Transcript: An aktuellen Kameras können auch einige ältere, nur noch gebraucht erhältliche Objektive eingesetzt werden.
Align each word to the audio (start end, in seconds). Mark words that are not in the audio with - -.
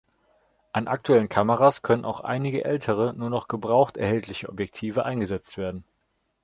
An 0.73 0.87
aktuellen 0.87 1.29
Kameras 1.29 1.83
können 1.83 2.05
auch 2.05 2.21
einige 2.21 2.65
ältere, 2.65 3.13
nur 3.13 3.29
noch 3.29 3.47
gebraucht 3.47 3.97
erhältliche 3.97 4.49
Objektive 4.49 5.05
eingesetzt 5.05 5.59
werden. 5.59 5.83